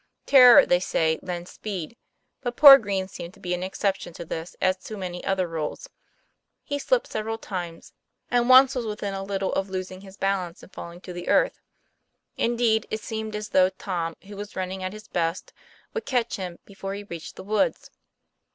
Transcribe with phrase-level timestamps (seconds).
[0.25, 1.95] Terror, they say, lends speed.
[2.41, 5.91] But poor Green seemed to be an exception to this as to many other rules.
[6.63, 7.93] He slipped several times,
[8.31, 11.61] and once was within a little of losing his balance and falling to the earth.
[12.35, 15.53] Indeed it seemed as though Tom, who was running at his best,
[15.93, 17.91] would catch him before he reached the woods.